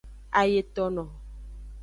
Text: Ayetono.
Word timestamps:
Ayetono. 0.39 1.03